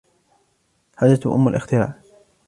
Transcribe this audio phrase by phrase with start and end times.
[0.93, 1.95] الحاجة أم الإختراع.